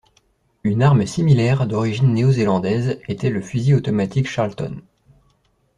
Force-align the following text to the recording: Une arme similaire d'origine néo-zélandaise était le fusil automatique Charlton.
Une 0.63 0.81
arme 0.81 1.05
similaire 1.05 1.67
d'origine 1.67 2.11
néo-zélandaise 2.11 2.99
était 3.07 3.29
le 3.29 3.39
fusil 3.39 3.75
automatique 3.75 4.27
Charlton. 4.27 4.81